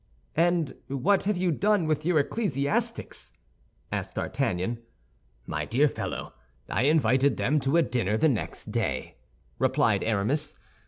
[0.35, 3.33] "And what have you done with your ecclesiastics?"
[3.91, 4.79] asked D'Artagnan.
[5.45, 6.33] "My dear fellow,
[6.67, 9.17] I invited them to a dinner the next day,"
[9.59, 10.57] replied Aramis.